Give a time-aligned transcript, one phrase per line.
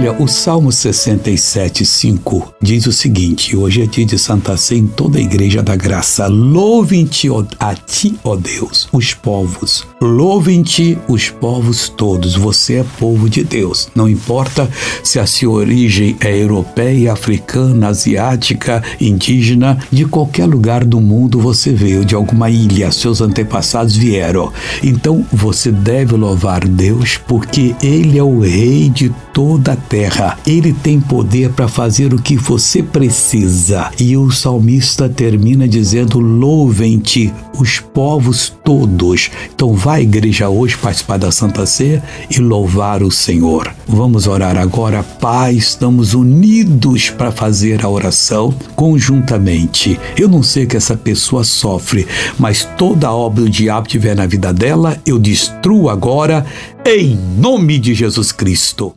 [0.00, 4.86] Olha, o Salmo 67, 5 diz o seguinte: Hoje é dia de Santa Ceia em
[4.86, 6.26] toda a igreja da graça.
[6.26, 9.86] Louvem-te a ti, ó Deus, os povos.
[10.00, 12.34] Louvem-te os povos todos.
[12.34, 13.90] Você é povo de Deus.
[13.94, 14.70] Não importa
[15.04, 21.74] se a sua origem é europeia, africana, asiática, indígena, de qualquer lugar do mundo você
[21.74, 24.50] veio, de alguma ilha, seus antepassados vieram.
[24.82, 30.38] Então você deve louvar Deus porque Ele é o Rei de toda a terra.
[30.46, 33.90] Ele tem poder para fazer o que você precisa.
[33.98, 39.30] E o salmista termina dizendo: Louvem-te os povos todos.
[39.54, 43.74] Então vá à igreja hoje participar da Santa Ceia e louvar o Senhor.
[43.88, 45.54] Vamos orar agora, Pai.
[45.54, 49.98] Estamos unidos para fazer a oração conjuntamente.
[50.18, 52.06] Eu não sei que essa pessoa sofre,
[52.38, 56.44] mas toda obra do diabo tiver na vida dela, eu destruo agora
[56.84, 58.88] em nome de Jesus Cristo.